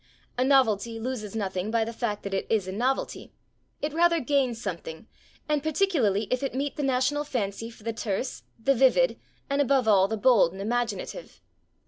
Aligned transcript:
A 0.35 0.43
novelty 0.43 0.97
loses 0.99 1.35
nothing 1.35 1.69
by 1.69 1.85
the 1.85 1.93
fact 1.93 2.23
that 2.23 2.33
it 2.33 2.47
is 2.49 2.67
a 2.67 2.71
novelty; 2.71 3.31
it 3.83 3.93
rather 3.93 4.19
gains 4.19 4.59
something, 4.59 5.05
and 5.47 5.61
particularly 5.61 6.23
if 6.31 6.41
it 6.41 6.55
meet 6.55 6.75
the 6.75 6.81
national 6.81 7.23
fancy 7.23 7.69
for 7.69 7.83
the 7.83 7.93
terse, 7.93 8.41
the 8.57 8.73
vivid, 8.73 9.19
and, 9.47 9.61
above 9.61 9.87
all, 9.87 10.07
the 10.07 10.17
bold 10.17 10.53
and 10.53 10.59
imaginative. 10.59 11.39